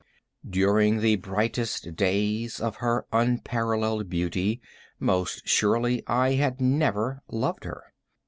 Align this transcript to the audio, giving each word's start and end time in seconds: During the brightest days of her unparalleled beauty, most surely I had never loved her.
During 0.49 1.01
the 1.01 1.17
brightest 1.17 1.95
days 1.95 2.59
of 2.59 2.77
her 2.77 3.05
unparalleled 3.13 4.09
beauty, 4.09 4.59
most 4.99 5.47
surely 5.47 6.01
I 6.07 6.31
had 6.33 6.59
never 6.59 7.21
loved 7.29 7.65
her. 7.65 7.93